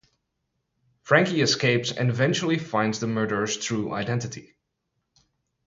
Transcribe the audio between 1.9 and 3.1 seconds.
and eventually finds the